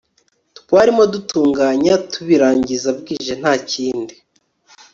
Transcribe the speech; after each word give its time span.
twarimo 0.59 1.03
dutunganya 1.13 1.93
tubirangiza 2.11 2.89
bwije 2.99 3.33
ntakindi 3.41 4.15